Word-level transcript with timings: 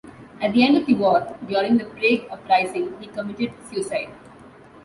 At 0.41 0.53
the 0.53 0.63
end 0.65 0.77
of 0.77 0.87
the 0.87 0.95
war, 0.95 1.37
during 1.47 1.77
the 1.77 1.85
Prague 1.85 2.27
uprising, 2.31 2.99
he 2.99 3.05
committed 3.05 3.53
suicide. 3.71 4.09